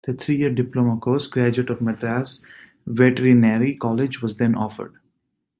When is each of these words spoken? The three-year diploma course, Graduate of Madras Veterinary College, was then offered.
The 0.03 0.13
three-year 0.15 0.49
diploma 0.51 0.99
course, 0.99 1.27
Graduate 1.27 1.69
of 1.69 1.79
Madras 1.79 2.43
Veterinary 2.87 3.75
College, 3.75 4.19
was 4.23 4.37
then 4.37 4.55
offered. 4.55 4.95